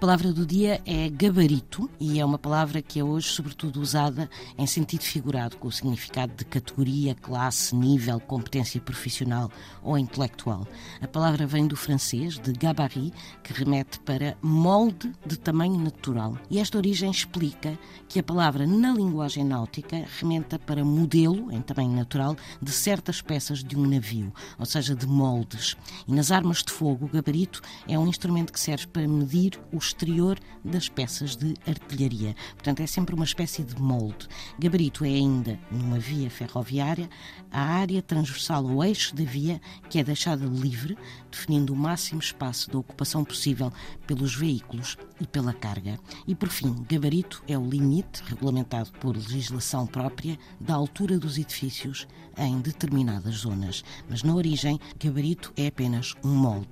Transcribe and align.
palavra 0.00 0.32
do 0.32 0.46
dia 0.46 0.80
é 0.86 1.10
gabarito 1.10 1.90
e 2.00 2.18
é 2.18 2.24
uma 2.24 2.38
palavra 2.38 2.80
que 2.80 2.98
é 2.98 3.04
hoje, 3.04 3.28
sobretudo, 3.28 3.82
usada 3.82 4.30
em 4.56 4.66
sentido 4.66 5.02
figurado, 5.02 5.58
com 5.58 5.68
o 5.68 5.72
significado 5.72 6.32
de 6.34 6.46
categoria, 6.46 7.14
classe, 7.14 7.76
nível, 7.76 8.18
competência 8.18 8.80
profissional 8.80 9.50
ou 9.82 9.98
intelectual. 9.98 10.66
A 11.02 11.06
palavra 11.06 11.46
vem 11.46 11.66
do 11.66 11.76
francês, 11.76 12.38
de 12.38 12.50
gabarit, 12.54 13.12
que 13.42 13.52
remete 13.52 14.00
para 14.00 14.38
molde 14.40 15.12
de 15.26 15.38
tamanho 15.38 15.78
natural. 15.78 16.34
E 16.48 16.58
esta 16.58 16.78
origem 16.78 17.10
explica 17.10 17.78
que 18.08 18.18
a 18.18 18.22
palavra, 18.22 18.66
na 18.66 18.94
linguagem 18.94 19.44
náutica, 19.44 20.06
remeta 20.18 20.58
para 20.58 20.82
modelo, 20.82 21.52
em 21.52 21.60
tamanho 21.60 21.92
natural, 21.92 22.34
de 22.62 22.72
certas 22.72 23.20
peças 23.20 23.62
de 23.62 23.76
um 23.76 23.86
navio, 23.86 24.32
ou 24.58 24.64
seja, 24.64 24.94
de 24.94 25.06
moldes. 25.06 25.76
E 26.08 26.14
nas 26.14 26.30
armas 26.30 26.62
de 26.62 26.72
fogo, 26.72 27.04
o 27.04 27.08
gabarito 27.10 27.60
é 27.86 27.98
um 27.98 28.06
instrumento 28.06 28.50
que 28.50 28.58
serve 28.58 28.86
para 28.86 29.06
medir 29.06 29.60
o 29.70 29.89
exterior 29.90 30.38
das 30.64 30.88
peças 30.88 31.36
de 31.36 31.54
artilharia. 31.66 32.34
Portanto, 32.54 32.80
é 32.80 32.86
sempre 32.86 33.14
uma 33.14 33.24
espécie 33.24 33.62
de 33.62 33.80
molde. 33.80 34.28
Gabarito 34.58 35.04
é 35.04 35.08
ainda, 35.08 35.58
numa 35.70 35.98
via 35.98 36.30
ferroviária, 36.30 37.08
a 37.50 37.60
área 37.60 38.02
transversal 38.02 38.66
ao 38.68 38.84
eixo 38.84 39.14
da 39.14 39.24
via 39.24 39.60
que 39.88 39.98
é 39.98 40.04
deixada 40.04 40.44
livre, 40.44 40.96
definindo 41.30 41.72
o 41.72 41.76
máximo 41.76 42.20
espaço 42.20 42.70
de 42.70 42.76
ocupação 42.76 43.24
possível 43.24 43.72
pelos 44.06 44.34
veículos 44.34 44.96
e 45.20 45.26
pela 45.26 45.52
carga. 45.52 45.98
E, 46.26 46.34
por 46.34 46.48
fim, 46.48 46.84
gabarito 46.88 47.42
é 47.46 47.58
o 47.58 47.68
limite, 47.68 48.22
regulamentado 48.24 48.90
por 48.92 49.16
legislação 49.16 49.86
própria, 49.86 50.38
da 50.60 50.74
altura 50.74 51.18
dos 51.18 51.38
edifícios 51.38 52.06
em 52.36 52.60
determinadas 52.60 53.36
zonas. 53.36 53.84
Mas, 54.08 54.22
na 54.22 54.34
origem, 54.34 54.78
gabarito 54.98 55.52
é 55.56 55.66
apenas 55.66 56.14
um 56.24 56.34
molde. 56.34 56.68